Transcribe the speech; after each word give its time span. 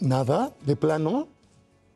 Nada, 0.00 0.54
de 0.64 0.76
plano, 0.76 1.28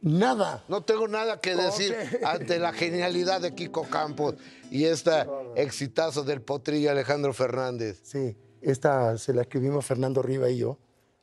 nada. 0.03 0.65
No 0.69 0.83
tengo 0.83 1.09
nada 1.09 1.41
que 1.41 1.57
decir 1.57 1.97
ante 2.25 2.59
la 2.59 2.73
genialidad 2.73 3.41
de 3.41 3.55
Kiko 3.55 3.85
Campos 3.85 4.35
y 4.71 4.85
este 4.85 5.11
exitazo 5.57 6.23
del 6.23 6.43
potrillo 6.43 6.91
Alejandro 6.91 7.33
Fernández. 7.33 8.01
Sí, 8.03 8.37
esta 8.61 9.17
se 9.19 9.33
la 9.33 9.43
escribimos 9.43 9.85
Fernando 9.85 10.23
Riva 10.23 10.51
y 10.51 10.59
yo 10.59 10.79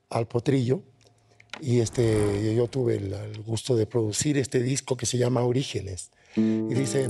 al 0.09 0.27
Potrillo. 0.27 0.81
Y 1.59 1.79
este, 1.79 2.55
yo 2.55 2.67
tuve 2.67 2.95
el, 2.95 3.13
el 3.13 3.43
gusto 3.43 3.75
de 3.75 3.85
producir 3.85 4.37
este 4.37 4.61
disco 4.61 4.95
que 4.95 5.05
se 5.05 5.17
llama 5.17 5.41
Orígenes. 5.43 6.11
Y 6.35 6.73
dice, 6.73 7.09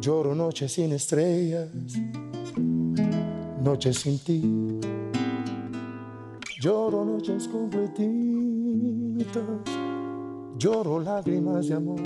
lloro 0.00 0.34
noches 0.34 0.72
sin 0.72 0.92
estrellas, 0.92 1.68
noches 3.60 3.98
sin 3.98 4.18
ti. 4.18 4.42
Lloro 6.60 7.04
noches 7.04 7.48
lloro 10.58 11.00
lágrimas 11.00 11.68
de 11.68 11.74
amor. 11.74 12.00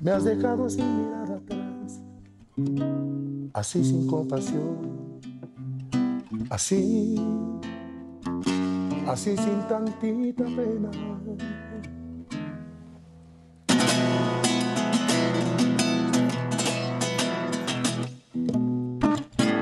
Me 0.00 0.10
has 0.10 0.24
dejado 0.24 0.68
sin 0.68 0.84
mirar 0.96 1.30
atrás, 1.30 2.00
así 3.52 3.84
sin 3.84 4.06
compasión, 4.06 5.20
así, 6.48 7.16
así 9.06 9.36
sin 9.36 9.60
tantita 9.68 10.44
pena. 10.44 10.90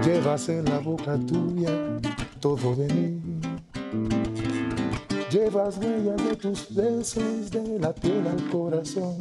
Llevas 0.04 0.48
en 0.48 0.64
la 0.64 0.78
boca 0.78 1.18
tuya 1.18 1.98
todo 2.40 2.74
de 2.76 2.94
mí. 2.94 4.47
Llevas 5.30 5.76
huellas 5.76 6.16
de 6.24 6.36
tus 6.36 6.74
besos 6.74 7.50
de 7.50 7.78
la 7.78 7.94
piel 7.94 8.26
al 8.26 8.48
corazón. 8.48 9.18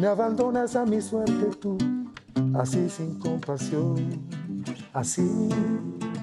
Me 0.00 0.08
abandonas 0.08 0.74
a 0.74 0.84
mi 0.84 1.00
suerte 1.00 1.56
tú, 1.60 1.78
así 2.52 2.90
sin 2.90 3.20
compasión, 3.20 4.26
así, 4.92 5.48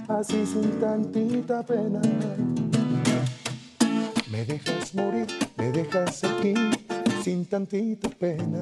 así 0.09 0.45
sin 0.45 0.77
tantita 0.81 1.65
pena. 1.65 2.01
Me 4.29 4.43
dejas 4.43 4.93
morir, 4.93 5.27
me 5.55 5.71
dejas 5.71 6.25
aquí, 6.25 6.53
sin 7.23 7.45
tantita 7.45 8.09
pena. 8.09 8.59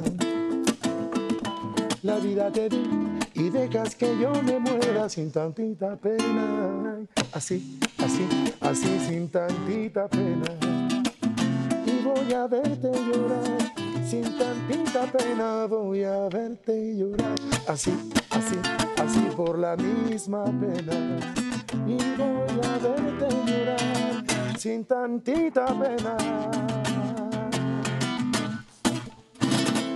La 2.03 2.17
vida 2.17 2.51
te 2.51 2.69
di 2.69 2.83
y 3.33 3.49
dejas 3.49 3.95
que 3.95 4.15
yo 4.19 4.31
me 4.43 4.59
muera 4.59 5.09
sin 5.09 5.31
tantita 5.31 5.95
pena. 5.95 6.86
Así, 7.31 7.79
así, 7.99 8.27
así 8.61 8.99
sin 9.07 9.29
tantita 9.29 10.07
pena 10.07 10.57
y 11.85 12.01
voy 12.03 12.33
a 12.33 12.47
verte 12.47 12.91
llorar. 12.91 13.57
Sin 14.03 14.23
tantita 14.37 15.05
pena 15.11 15.65
voy 15.67 16.03
a 16.03 16.27
verte 16.29 16.95
llorar. 16.95 17.35
Así, 17.67 17.91
así, 18.31 18.55
así 18.97 19.19
por 19.35 19.59
la 19.59 19.75
misma 19.75 20.45
pena. 20.45 21.19
Y 21.85 21.97
voy 22.17 22.59
a 22.63 22.77
verte 22.79 23.27
llorar. 23.45 24.57
Sin 24.57 24.85
tantita 24.85 25.67
pena. 25.67 26.17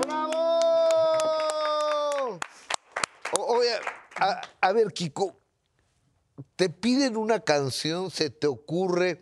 ¡Bravo! 0.02 0.38
Oye, 3.48 3.80
a 4.62 4.72
ver, 4.72 4.94
Kiko, 4.94 5.41
te 6.56 6.70
piden 6.70 7.18
una 7.18 7.40
canción, 7.42 8.12
se 8.12 8.30
te 8.30 8.48
ocurre, 8.48 9.22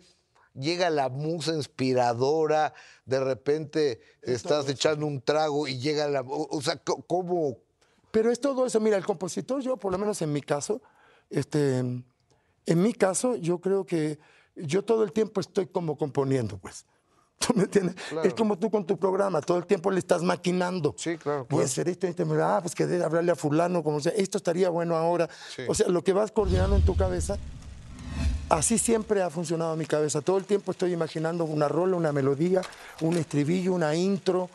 llega 0.54 0.90
la 0.90 1.08
musa 1.08 1.54
inspiradora, 1.54 2.74
de 3.04 3.20
repente 3.20 4.00
estás 4.22 4.68
echando 4.68 5.06
un 5.06 5.20
trago 5.20 5.68
y 5.68 5.78
llega 5.78 6.08
la... 6.08 6.20
O, 6.22 6.56
o 6.56 6.62
sea, 6.62 6.76
¿cómo? 6.76 7.58
Pero 8.10 8.30
es 8.30 8.40
todo 8.40 8.66
eso. 8.66 8.80
Mira, 8.80 8.96
el 8.96 9.06
compositor, 9.06 9.62
yo, 9.62 9.76
por 9.76 9.92
lo 9.92 9.98
menos 9.98 10.20
en 10.22 10.32
mi 10.32 10.40
caso, 10.40 10.82
este, 11.28 11.78
en 11.78 12.04
mi 12.82 12.92
caso, 12.92 13.36
yo 13.36 13.60
creo 13.60 13.86
que 13.86 14.18
yo 14.56 14.84
todo 14.84 15.04
el 15.04 15.12
tiempo 15.12 15.40
estoy 15.40 15.66
como 15.66 15.96
componiendo, 15.96 16.58
pues. 16.58 16.86
¿Tú 17.46 17.54
me 17.54 17.62
entiendes? 17.64 17.96
Es 18.22 18.34
como 18.34 18.58
tú 18.58 18.70
con 18.70 18.84
tu 18.84 18.98
programa, 18.98 19.40
todo 19.40 19.56
el 19.56 19.66
tiempo 19.66 19.90
le 19.90 19.98
estás 19.98 20.22
maquinando. 20.22 20.94
Sí, 20.98 21.16
claro, 21.16 21.46
a 21.50 21.62
hacer 21.62 21.88
esto, 21.88 22.06
mira, 22.26 22.58
ah, 22.58 22.60
pues 22.60 22.74
que 22.74 22.86
debe 22.86 23.02
hablarle 23.02 23.32
a 23.32 23.36
fulano, 23.36 23.82
como 23.82 23.98
sea, 24.00 24.12
esto 24.12 24.36
estaría 24.36 24.68
bueno 24.68 24.94
ahora. 24.94 25.28
Sí. 25.54 25.62
O 25.66 25.74
sea, 25.74 25.88
lo 25.88 26.04
que 26.04 26.12
vas 26.12 26.30
coordinando 26.32 26.76
en 26.76 26.82
tu 26.84 26.94
cabeza, 26.96 27.38
así 28.50 28.76
siempre 28.76 29.22
ha 29.22 29.30
funcionado 29.30 29.74
mi 29.74 29.86
cabeza. 29.86 30.20
Todo 30.20 30.36
el 30.36 30.44
tiempo 30.44 30.72
estoy 30.72 30.92
imaginando 30.92 31.44
una 31.44 31.66
rola, 31.66 31.96
una 31.96 32.12
melodía, 32.12 32.60
un 33.00 33.16
estribillo, 33.16 33.72
una 33.72 33.94
intro, 33.94 34.50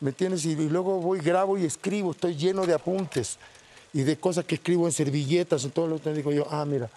¿me 0.00 0.10
entiendes? 0.10 0.44
Y, 0.44 0.50
y 0.52 0.68
luego 0.68 1.00
voy, 1.00 1.20
grabo 1.20 1.56
y 1.56 1.64
escribo, 1.64 2.10
estoy 2.10 2.36
lleno 2.36 2.66
de 2.66 2.74
apuntes 2.74 3.38
y 3.94 4.02
de 4.02 4.18
cosas 4.18 4.44
que 4.44 4.56
escribo 4.56 4.84
en 4.84 4.92
servilletas, 4.92 5.64
en 5.64 5.70
todo 5.70 5.86
lo 5.86 6.02
que 6.02 6.12
digo 6.12 6.30
yo, 6.32 6.46
ah, 6.50 6.66
mira, 6.66 6.90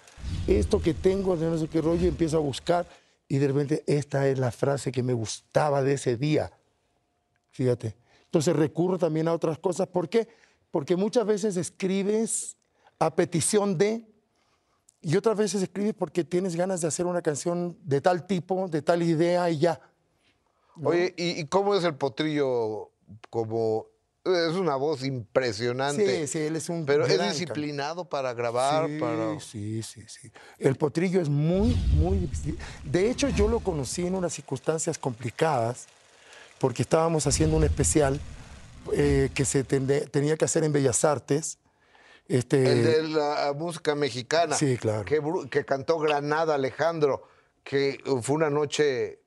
esto 0.46 0.82
que 0.82 0.92
tengo 0.92 1.34
de 1.34 1.48
no 1.48 1.56
sé 1.56 1.66
qué 1.66 1.80
rollo, 1.80 2.06
empiezo 2.06 2.36
a 2.36 2.40
buscar 2.40 2.86
y 3.30 3.38
de 3.38 3.46
repente 3.46 3.84
esta 3.86 4.26
es 4.26 4.40
la 4.40 4.50
frase 4.50 4.90
que 4.90 5.04
me 5.04 5.12
gustaba 5.12 5.84
de 5.84 5.92
ese 5.92 6.16
día. 6.16 6.50
Fíjate. 7.52 7.96
Entonces 8.24 8.56
recurro 8.56 8.98
también 8.98 9.28
a 9.28 9.32
otras 9.32 9.56
cosas. 9.60 9.86
¿Por 9.86 10.08
qué? 10.08 10.26
Porque 10.72 10.96
muchas 10.96 11.24
veces 11.24 11.56
escribes 11.56 12.56
a 12.98 13.14
petición 13.14 13.78
de, 13.78 14.04
y 15.00 15.16
otras 15.16 15.36
veces 15.36 15.62
escribes 15.62 15.94
porque 15.94 16.24
tienes 16.24 16.56
ganas 16.56 16.80
de 16.80 16.88
hacer 16.88 17.06
una 17.06 17.22
canción 17.22 17.78
de 17.84 18.00
tal 18.00 18.26
tipo, 18.26 18.66
de 18.66 18.82
tal 18.82 19.00
idea 19.00 19.48
y 19.48 19.58
ya. 19.60 19.80
Oye, 20.82 21.14
¿y, 21.16 21.40
y 21.40 21.46
cómo 21.46 21.76
es 21.76 21.84
el 21.84 21.94
potrillo? 21.94 22.90
Como... 23.30 23.86
Es 24.24 24.54
una 24.54 24.76
voz 24.76 25.02
impresionante. 25.02 26.20
Sí, 26.20 26.26
sí, 26.26 26.38
él 26.40 26.56
es 26.56 26.68
un 26.68 26.84
Pero 26.84 27.06
es 27.06 27.18
disciplinado 27.32 28.04
para 28.04 28.34
grabar, 28.34 28.86
Sí, 28.86 28.98
para... 28.98 29.40
sí, 29.40 29.82
sí, 29.82 30.02
sí. 30.06 30.30
El 30.58 30.76
potrillo 30.76 31.22
es 31.22 31.30
muy, 31.30 31.74
muy 31.94 32.18
difícil. 32.18 32.58
De 32.84 33.10
hecho, 33.10 33.28
yo 33.30 33.48
lo 33.48 33.60
conocí 33.60 34.06
en 34.06 34.14
unas 34.14 34.34
circunstancias 34.34 34.98
complicadas, 34.98 35.86
porque 36.58 36.82
estábamos 36.82 37.26
haciendo 37.26 37.56
un 37.56 37.64
especial 37.64 38.20
eh, 38.92 39.30
que 39.34 39.46
se 39.46 39.64
tende- 39.66 40.06
tenía 40.10 40.36
que 40.36 40.44
hacer 40.44 40.64
en 40.64 40.72
Bellas 40.72 41.02
Artes. 41.06 41.56
Este, 42.28 42.70
El 42.72 42.84
de 42.84 43.02
la 43.08 43.54
música 43.56 43.94
mexicana. 43.94 44.54
Sí, 44.54 44.76
claro. 44.76 45.04
Que 45.50 45.64
cantó 45.64 45.98
Granada 45.98 46.54
Alejandro, 46.56 47.26
que 47.64 47.98
fue 48.22 48.36
una 48.36 48.50
noche, 48.50 49.20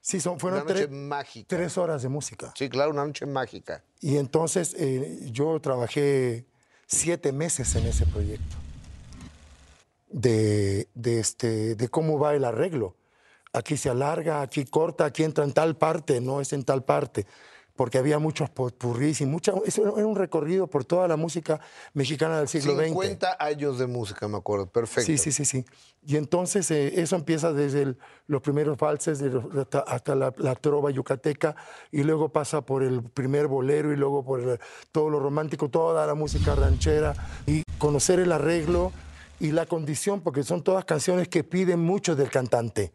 sí, 0.00 0.20
son, 0.20 0.38
fueron 0.40 0.62
una 0.62 0.72
noche 0.72 0.88
tre- 0.88 0.90
mágica. 0.90 1.46
tres 1.48 1.76
horas 1.78 2.02
de 2.02 2.08
música. 2.08 2.52
Sí, 2.56 2.68
claro, 2.68 2.90
una 2.90 3.04
noche 3.04 3.26
mágica. 3.26 3.82
Y 4.00 4.16
entonces 4.16 4.74
eh, 4.78 5.28
yo 5.32 5.60
trabajé 5.60 6.46
siete 6.86 7.32
meses 7.32 7.74
en 7.76 7.86
ese 7.86 8.06
proyecto 8.06 8.56
de, 10.10 10.88
de, 10.94 11.20
este, 11.20 11.74
de 11.74 11.88
cómo 11.88 12.18
va 12.18 12.34
el 12.34 12.44
arreglo. 12.44 12.96
Aquí 13.52 13.76
se 13.76 13.88
alarga, 13.90 14.42
aquí 14.42 14.64
corta, 14.66 15.06
aquí 15.06 15.24
entra 15.24 15.44
en 15.44 15.52
tal 15.52 15.76
parte, 15.76 16.20
no 16.20 16.40
es 16.40 16.52
en 16.52 16.64
tal 16.64 16.84
parte, 16.84 17.26
porque 17.78 17.96
había 17.96 18.18
muchos 18.18 18.50
potpurrís 18.50 19.20
y 19.20 19.26
mucha, 19.26 19.52
eso 19.64 19.82
era 19.96 20.04
un 20.04 20.16
recorrido 20.16 20.66
por 20.66 20.84
toda 20.84 21.06
la 21.06 21.16
música 21.16 21.60
mexicana 21.94 22.38
del 22.40 22.48
siglo 22.48 22.74
XX. 22.74 22.88
50 22.88 23.36
años 23.38 23.78
de 23.78 23.86
música, 23.86 24.26
me 24.26 24.36
acuerdo. 24.36 24.66
Perfecto. 24.66 25.06
Sí, 25.06 25.16
sí, 25.16 25.30
sí, 25.30 25.44
sí. 25.44 25.64
Y 26.04 26.16
entonces 26.16 26.68
eh, 26.72 27.00
eso 27.00 27.14
empieza 27.14 27.52
desde 27.52 27.82
el- 27.82 27.98
los 28.26 28.42
primeros 28.42 28.76
valses 28.76 29.20
de 29.20 29.30
hasta, 29.60 29.78
hasta 29.78 30.16
la, 30.16 30.34
la 30.38 30.56
trova 30.56 30.90
yucateca 30.90 31.54
y 31.92 32.02
luego 32.02 32.30
pasa 32.30 32.62
por 32.62 32.82
el 32.82 33.00
primer 33.04 33.46
bolero 33.46 33.92
y 33.92 33.96
luego 33.96 34.24
por 34.24 34.40
el- 34.40 34.58
todo 34.90 35.08
lo 35.08 35.20
romántico, 35.20 35.68
toda 35.68 36.04
la 36.04 36.14
música 36.16 36.56
ranchera 36.56 37.14
y 37.46 37.62
conocer 37.78 38.18
el 38.18 38.32
arreglo 38.32 38.90
y 39.38 39.52
la 39.52 39.66
condición, 39.66 40.20
porque 40.20 40.42
son 40.42 40.64
todas 40.64 40.84
canciones 40.84 41.28
que 41.28 41.44
piden 41.44 41.78
mucho 41.78 42.16
del 42.16 42.28
cantante. 42.28 42.92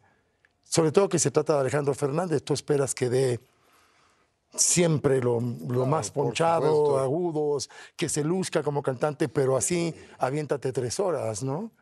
Sobre 0.62 0.92
todo 0.92 1.08
que 1.08 1.18
se 1.18 1.30
trata 1.30 1.54
de 1.54 1.60
Alejandro 1.60 1.94
Fernández, 1.94 2.42
tú 2.42 2.52
esperas 2.52 2.94
que 2.94 3.08
dé 3.08 3.40
siempre 4.56 5.20
lo, 5.20 5.40
lo 5.40 5.86
más 5.86 6.10
ponchado, 6.10 6.98
agudos, 6.98 7.70
que 7.96 8.08
se 8.08 8.24
luzca 8.24 8.62
como 8.62 8.82
cantante, 8.82 9.28
pero 9.28 9.56
así 9.56 9.94
aviéntate 10.18 10.72
tres 10.72 11.00
horas, 11.00 11.42
¿no? 11.42 11.72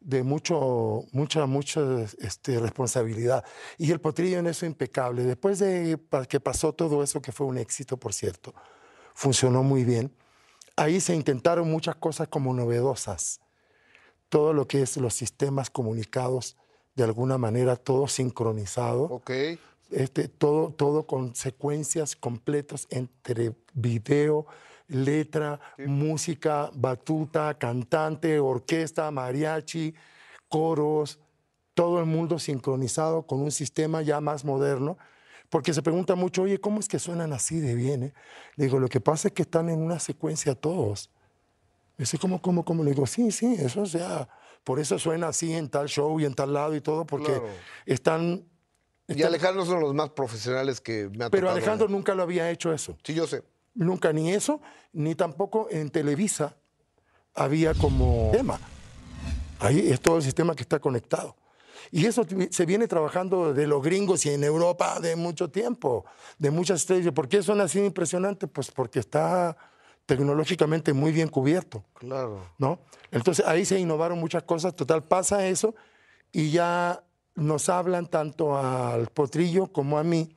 De 0.00 0.24
mucho, 0.24 1.04
mucha, 1.12 1.46
mucha 1.46 1.80
este, 2.18 2.58
responsabilidad. 2.58 3.44
Y 3.78 3.92
el 3.92 4.00
potrillo 4.00 4.38
en 4.38 4.48
eso 4.48 4.66
impecable. 4.66 5.22
Después 5.22 5.60
de 5.60 5.98
que 6.28 6.40
pasó 6.40 6.72
todo 6.72 7.04
eso, 7.04 7.22
que 7.22 7.30
fue 7.30 7.46
un 7.46 7.58
éxito, 7.58 7.96
por 7.96 8.12
cierto, 8.12 8.52
funcionó 9.14 9.62
muy 9.62 9.84
bien, 9.84 10.12
ahí 10.76 11.00
se 11.00 11.14
intentaron 11.14 11.70
muchas 11.70 11.96
cosas 11.96 12.26
como 12.28 12.52
novedosas. 12.52 13.40
Todo 14.28 14.52
lo 14.52 14.66
que 14.66 14.82
es 14.82 14.96
los 14.96 15.14
sistemas 15.14 15.70
comunicados, 15.70 16.56
de 16.96 17.04
alguna 17.04 17.38
manera, 17.38 17.76
todo 17.76 18.08
sincronizado 18.08 19.04
Ok. 19.04 19.30
Este, 19.92 20.28
todo, 20.28 20.72
todo 20.72 21.06
con 21.06 21.34
secuencias 21.34 22.16
completas 22.16 22.86
entre 22.90 23.54
video, 23.74 24.46
letra, 24.88 25.60
música, 25.78 26.70
batuta, 26.74 27.54
cantante, 27.58 28.38
orquesta, 28.38 29.10
mariachi, 29.10 29.94
coros, 30.48 31.18
todo 31.74 32.00
el 32.00 32.06
mundo 32.06 32.38
sincronizado 32.38 33.26
con 33.26 33.40
un 33.40 33.50
sistema 33.50 34.02
ya 34.02 34.20
más 34.20 34.44
moderno, 34.44 34.98
porque 35.48 35.72
se 35.72 35.82
pregunta 35.82 36.14
mucho, 36.14 36.42
oye, 36.42 36.58
¿cómo 36.58 36.80
es 36.80 36.88
que 36.88 36.98
suenan 36.98 37.32
así 37.32 37.60
de 37.60 37.74
bien? 37.74 38.02
eh?". 38.04 38.14
Le 38.56 38.64
digo, 38.66 38.78
lo 38.78 38.88
que 38.88 39.00
pasa 39.00 39.28
es 39.28 39.34
que 39.34 39.42
están 39.42 39.68
en 39.68 39.80
una 39.80 39.98
secuencia 39.98 40.54
todos. 40.54 41.10
Me 41.96 42.04
dice, 42.04 42.18
¿cómo, 42.18 42.40
cómo, 42.40 42.64
cómo? 42.64 42.82
Le 42.84 42.90
digo, 42.90 43.06
sí, 43.06 43.30
sí, 43.30 43.56
eso 43.58 43.82
o 43.82 43.86
sea, 43.86 44.28
por 44.64 44.78
eso 44.78 44.98
suena 44.98 45.28
así 45.28 45.52
en 45.52 45.68
tal 45.68 45.88
show 45.88 46.18
y 46.20 46.24
en 46.24 46.34
tal 46.34 46.52
lado 46.52 46.74
y 46.74 46.80
todo, 46.80 47.04
porque 47.06 47.32
Claro. 47.32 47.48
están... 47.86 48.44
Y 49.14 49.22
Alejandro 49.22 49.62
es 49.62 49.68
uno 49.68 49.78
de 49.78 49.84
los 49.84 49.94
más 49.94 50.10
profesionales 50.10 50.80
que 50.80 51.08
me 51.16 51.24
ha 51.24 51.30
pero 51.30 51.48
tocado 51.48 51.56
Alejandro 51.56 51.88
nunca 51.88 52.14
lo 52.14 52.22
había 52.22 52.50
hecho 52.50 52.72
eso. 52.72 52.96
Sí, 53.04 53.14
yo 53.14 53.26
sé. 53.26 53.42
Nunca 53.74 54.12
ni 54.12 54.32
eso, 54.32 54.60
ni 54.92 55.14
tampoco 55.14 55.68
en 55.70 55.90
Televisa 55.90 56.56
había 57.34 57.74
como 57.74 58.30
tema. 58.32 58.60
Ahí 59.60 59.90
es 59.90 60.00
todo 60.00 60.16
el 60.16 60.22
sistema 60.22 60.54
que 60.54 60.62
está 60.62 60.78
conectado. 60.78 61.36
Y 61.90 62.06
eso 62.06 62.24
se 62.50 62.66
viene 62.66 62.86
trabajando 62.86 63.52
de 63.52 63.66
los 63.66 63.82
gringos 63.82 64.24
y 64.26 64.30
en 64.30 64.44
Europa 64.44 65.00
de 65.00 65.16
mucho 65.16 65.50
tiempo, 65.50 66.04
de 66.38 66.50
muchas 66.50 66.80
estrellas. 66.80 67.12
¿Por 67.12 67.28
qué 67.28 67.42
son 67.42 67.60
así 67.60 67.80
impresionantes? 67.80 68.48
Pues 68.52 68.70
porque 68.70 68.98
está 68.98 69.56
tecnológicamente 70.06 70.92
muy 70.92 71.12
bien 71.12 71.28
cubierto. 71.28 71.84
Claro. 71.94 72.44
¿no? 72.58 72.80
Entonces 73.10 73.44
ahí 73.46 73.64
se 73.64 73.78
innovaron 73.78 74.18
muchas 74.18 74.42
cosas, 74.42 74.74
total 74.74 75.04
pasa 75.04 75.46
eso 75.46 75.74
y 76.32 76.50
ya 76.50 77.02
nos 77.34 77.68
hablan 77.68 78.06
tanto 78.06 78.56
al 78.56 79.08
potrillo 79.08 79.68
como 79.68 79.98
a 79.98 80.04
mí, 80.04 80.34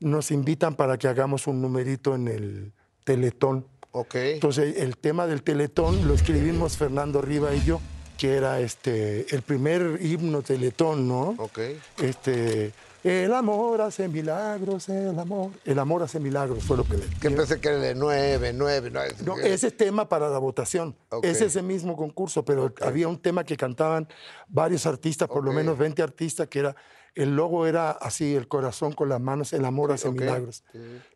nos 0.00 0.30
invitan 0.30 0.74
para 0.74 0.98
que 0.98 1.08
hagamos 1.08 1.46
un 1.46 1.60
numerito 1.60 2.14
en 2.14 2.28
el 2.28 2.72
Teletón. 3.04 3.66
Entonces 4.14 4.76
el 4.76 4.96
tema 4.96 5.26
del 5.26 5.42
Teletón 5.42 6.06
lo 6.06 6.14
escribimos 6.14 6.76
Fernando 6.76 7.20
Riva 7.20 7.54
y 7.54 7.64
yo, 7.64 7.80
que 8.20 8.36
era 8.36 8.60
este 8.60 9.34
el 9.34 9.40
primer 9.40 9.98
himno 10.02 10.42
Teletón, 10.42 11.08
¿no? 11.08 11.34
Ok. 11.38 11.58
Este 12.02 12.70
el 13.02 13.32
amor 13.32 13.80
hace 13.80 14.08
milagros, 14.08 14.90
el 14.90 15.18
amor, 15.18 15.52
el 15.64 15.78
amor 15.78 16.02
hace 16.02 16.20
milagros 16.20 16.62
fue 16.62 16.76
lo 16.76 16.84
que 16.84 16.98
le 16.98 17.04
Que 17.18 17.30
pensé 17.30 17.58
que 17.58 17.68
era 17.68 17.78
de 17.78 17.94
nueve, 17.94 18.52
nueve. 18.52 18.90
nueve. 18.92 19.14
no, 19.24 19.38
ese 19.38 19.68
es 19.68 19.76
tema 19.78 20.06
para 20.06 20.28
la 20.28 20.36
votación. 20.36 20.94
Es 21.22 21.40
ese 21.40 21.62
mismo 21.62 21.96
concurso, 21.96 22.44
pero 22.44 22.74
había 22.82 23.08
un 23.08 23.16
tema 23.18 23.42
que 23.42 23.56
cantaban 23.56 24.06
varios 24.48 24.84
artistas, 24.84 25.28
por 25.28 25.42
lo 25.42 25.52
menos 25.52 25.78
20 25.78 26.02
artistas, 26.02 26.46
que 26.48 26.58
era, 26.58 26.76
el 27.14 27.34
logo 27.36 27.66
era 27.66 27.90
así, 27.90 28.34
el 28.34 28.46
corazón 28.48 28.92
con 28.92 29.08
las 29.08 29.20
manos, 29.20 29.52
el 29.52 29.64
amor 29.64 29.92
hace 29.92 30.10
milagros. 30.10 30.64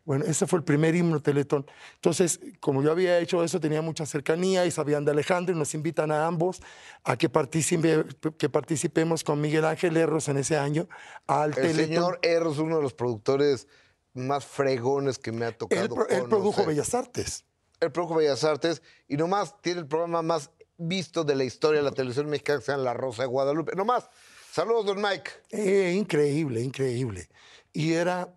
Bueno, 0.03 0.25
ese 0.25 0.45
fue 0.47 0.59
el 0.59 0.65
primer 0.65 0.95
himno 0.95 1.21
Teletón. 1.21 1.65
Entonces, 1.95 2.39
como 2.59 2.81
yo 2.83 2.91
había 2.91 3.19
hecho 3.19 3.43
eso, 3.43 3.59
tenía 3.59 3.81
mucha 3.81 4.05
cercanía 4.05 4.65
y 4.65 4.71
sabían 4.71 5.05
de 5.05 5.11
Alejandro 5.11 5.55
y 5.55 5.57
nos 5.57 5.73
invitan 5.73 6.11
a 6.11 6.27
ambos 6.27 6.61
a 7.03 7.17
que, 7.17 7.29
participe, 7.29 8.05
que 8.37 8.49
participemos 8.49 9.23
con 9.23 9.39
Miguel 9.41 9.65
Ángel 9.65 9.95
Erros 9.97 10.27
en 10.27 10.37
ese 10.37 10.57
año 10.57 10.87
al 11.27 11.49
El 11.49 11.55
Teletón. 11.55 11.85
señor 11.85 12.19
Erro 12.21 12.51
es 12.51 12.57
uno 12.57 12.77
de 12.77 12.81
los 12.83 12.93
productores 12.93 13.67
más 14.13 14.45
fregones 14.45 15.17
que 15.19 15.31
me 15.31 15.45
ha 15.45 15.51
tocado. 15.57 15.81
él, 15.83 15.89
pro- 15.89 16.07
él 16.09 16.23
produjo 16.23 16.51
conocer. 16.51 16.67
Bellas 16.67 16.93
Artes. 16.93 17.45
Él 17.81 17.91
produjo 17.91 18.15
Bellas 18.15 18.43
Artes 18.43 18.81
y 19.07 19.17
nomás 19.17 19.61
tiene 19.61 19.81
el 19.81 19.87
programa 19.87 20.21
más 20.21 20.51
visto 20.77 21.23
de 21.23 21.35
la 21.35 21.43
historia 21.43 21.79
de 21.79 21.85
la 21.85 21.91
televisión 21.91 22.29
mexicana 22.29 22.59
que 22.59 22.65
se 22.65 22.71
llama 22.71 22.83
La 22.83 22.93
Rosa 22.93 23.23
de 23.23 23.27
Guadalupe. 23.27 23.75
Nomás. 23.75 24.09
Saludos, 24.55 24.85
don 24.85 25.01
Mike. 25.01 25.31
Eh, 25.51 25.91
increíble, 25.97 26.61
increíble. 26.61 27.27
Y 27.73 27.91
era, 27.91 28.33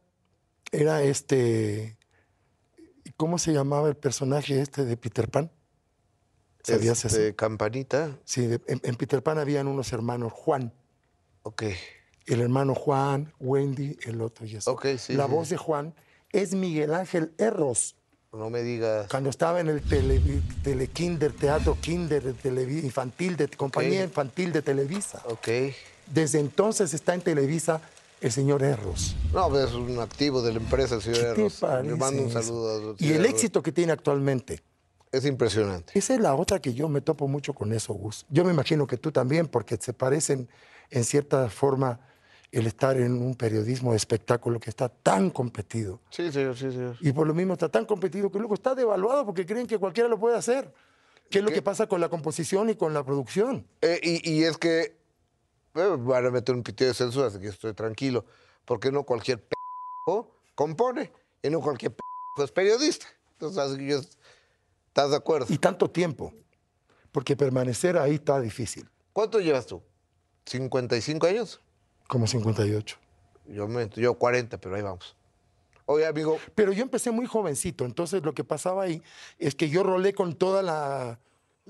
era 0.73 1.01
este, 1.05 1.97
¿cómo 3.17 3.39
se 3.39 3.53
llamaba 3.53 3.89
el 3.89 3.95
personaje 3.95 4.61
este 4.61 4.85
de 4.85 4.97
Peter 4.97 5.29
Pan? 5.29 5.49
¿Sabías 6.65 7.05
Este? 7.05 7.37
Campanita. 7.37 8.19
Sí, 8.25 8.49
de- 8.49 8.61
en, 8.67 8.81
en 8.83 8.97
Peter 8.97 9.23
Pan 9.23 9.39
habían 9.39 9.69
unos 9.69 9.93
hermanos, 9.93 10.33
Juan, 10.33 10.73
Ok. 11.45 11.63
el 12.27 12.41
hermano 12.41 12.75
Juan, 12.75 13.33
Wendy, 13.39 13.97
el 14.03 14.21
otro 14.21 14.45
y 14.45 14.57
eso. 14.57 14.73
Ok, 14.73 14.87
sí, 14.99 15.13
La 15.13 15.27
sí. 15.27 15.31
voz 15.31 15.51
de 15.51 15.57
Juan 15.57 15.95
es 16.33 16.53
Miguel 16.53 16.95
Ángel 16.95 17.33
Erros. 17.39 17.95
No 18.33 18.51
me 18.51 18.63
digas. 18.65 19.07
Cuando 19.09 19.31
estaba 19.31 19.61
en 19.61 19.69
el 19.69 19.83
tele, 19.83 20.21
telekinder, 20.65 21.33
teatro 21.33 21.79
kinder, 21.81 22.25
de 22.25 22.35
televi- 22.35 22.83
infantil, 22.83 23.37
de 23.37 23.47
compañía 23.47 24.03
infantil 24.03 24.51
de 24.53 24.63
Televisa. 24.63 25.23
Ok. 25.27 25.49
Desde 26.13 26.41
entonces 26.41 26.95
está 26.95 27.15
en 27.15 27.21
Televisa 27.21 27.81
el 28.21 28.33
señor 28.33 28.63
Erros. 28.63 29.15
No, 29.33 29.49
pues 29.49 29.69
es 29.69 29.75
un 29.75 29.99
activo 30.01 30.43
de 30.43 30.53
la 30.53 30.59
empresa, 30.59 30.97
el 30.97 31.03
señor 31.03 31.19
¿Qué 31.19 31.25
te 31.35 31.41
Erros. 31.41 31.63
Le 31.85 31.97
mando 31.97 32.23
un 32.23 32.31
saludo. 32.31 32.91
al 32.91 32.97
Y 32.99 33.13
el 33.13 33.25
éxito 33.27 33.63
que 33.63 33.73
tiene 33.73 33.93
actualmente. 33.93 34.63
Es 35.11 35.25
impresionante. 35.25 35.99
Esa 35.99 36.15
es 36.15 36.21
la 36.21 36.35
otra 36.35 36.61
que 36.61 36.75
yo 36.75 36.89
me 36.89 37.01
topo 37.01 37.29
mucho 37.29 37.55
con 37.55 37.73
eso, 37.73 37.95
Gus. 37.95 38.27
Yo 38.29 38.45
me 38.45 38.53
imagino 38.53 38.87
que 38.87 38.99
tú 38.99 39.11
también, 39.11 39.47
porque 39.47 39.77
se 39.81 39.95
parecen 39.95 40.49
en 40.91 41.05
cierta 41.05 41.49
forma 41.49 42.01
el 42.51 42.67
estar 42.67 42.97
en 42.97 43.13
un 43.23 43.35
periodismo 43.35 43.93
de 43.93 43.97
espectáculo 43.97 44.59
que 44.59 44.71
está 44.71 44.89
tan 44.89 45.31
competido. 45.31 46.01
Sí, 46.11 46.31
señor, 46.33 46.57
sí, 46.57 46.71
señor. 46.71 46.97
Y 47.01 47.13
por 47.13 47.27
lo 47.27 47.35
mismo 47.35 47.55
está 47.55 47.69
tan 47.69 47.85
competido 47.85 48.31
que 48.31 48.39
luego 48.39 48.55
está 48.55 48.75
devaluado 48.75 49.25
porque 49.25 49.47
creen 49.47 49.67
que 49.67 49.79
cualquiera 49.79 50.09
lo 50.09 50.19
puede 50.19 50.37
hacer. 50.37 50.73
¿Qué 51.31 51.39
es 51.39 51.45
lo 51.45 51.51
que 51.51 51.61
pasa 51.61 51.87
con 51.87 52.01
la 52.01 52.09
composición 52.09 52.71
y 52.71 52.75
con 52.75 52.95
la 52.95 53.05
producción? 53.05 53.67
Eh, 53.83 54.01
y, 54.03 54.31
y 54.31 54.45
es 54.45 54.57
que 54.57 54.98
van 55.87 56.27
a 56.27 56.31
meter 56.31 56.55
un 56.55 56.63
pitido 56.63 56.89
de 56.89 56.95
censura, 56.95 57.27
así 57.29 57.39
que 57.39 57.49
estoy 57.49 57.73
tranquilo. 57.75 58.25
Porque 58.65 58.91
no 58.93 59.05
cualquier 59.05 59.43
p 59.43 59.55
compone 60.55 61.13
y 61.43 61.51
no 61.51 61.61
cualquier 61.61 61.93
p 61.95 62.01
es 62.43 62.53
periodista. 62.53 63.07
Entonces, 63.33 63.59
así 63.59 63.79
que 63.79 63.87
yo- 63.89 64.01
¿estás 64.89 65.11
de 65.11 65.17
acuerdo? 65.17 65.47
Y 65.49 65.59
tanto 65.59 65.91
tiempo. 65.91 66.33
Porque 67.13 67.37
permanecer 67.37 67.97
ahí 67.99 68.15
está 68.15 68.41
difícil. 68.41 68.89
¿Cuánto 69.13 69.41
llevas 69.41 69.67
tú? 69.67 69.83
¿55 70.47 71.27
años? 71.27 71.61
Como 72.07 72.27
58. 72.27 72.97
Yo, 73.47 73.67
me, 73.67 73.89
yo 73.89 74.15
40, 74.15 74.59
pero 74.59 74.77
ahí 74.77 74.83
vamos. 74.83 75.17
Oye, 75.87 76.07
amigo, 76.07 76.39
Pero 76.55 76.73
yo 76.73 76.83
empecé 76.83 77.11
muy 77.11 77.25
jovencito, 77.27 77.87
entonces 77.87 78.23
lo 78.23 78.35
que 78.35 78.45
pasaba 78.45 78.83
ahí 78.83 79.03
es 79.39 79.55
que 79.55 79.71
yo 79.71 79.83
rolé 79.83 80.13
con 80.13 80.35
toda 80.35 80.63
la, 80.63 81.19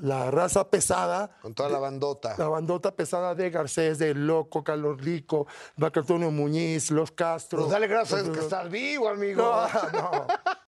la 0.00 0.30
raza 0.30 0.68
pesada, 0.68 1.30
con 1.40 1.54
toda 1.54 1.68
la 1.68 1.78
bandota. 1.78 2.34
la 2.38 2.48
bandota 2.48 2.94
pesada 2.94 3.34
de 3.34 3.50
Garcés, 3.50 3.98
de 3.98 4.14
Loco, 4.14 4.62
Carlos 4.62 5.00
Rico, 5.00 5.46
Marco 5.76 6.00
Antonio 6.00 6.30
Muñiz, 6.30 6.90
Los 6.90 7.10
Castro. 7.12 7.60
Pues 7.60 7.70
dale 7.70 7.86
gracias 7.86 8.28
que 8.28 8.40
estás 8.40 8.70
vivo, 8.70 9.08
amigo. 9.08 9.42
No, 9.42 9.92
no. 9.92 10.26